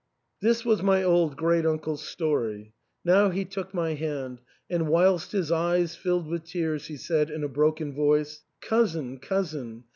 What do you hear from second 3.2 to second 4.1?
he took my